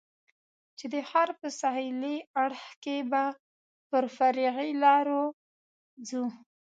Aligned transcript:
چې 0.77 0.85
د 0.93 0.95
ښار 1.09 1.29
په 1.39 1.47
سهېلي 1.59 2.17
اړخ 2.43 2.63
کې 2.83 2.97
به 3.11 3.23
پر 3.89 4.03
فرعي 4.15 4.71
لارو 4.83 5.23
ځو. 6.07 6.25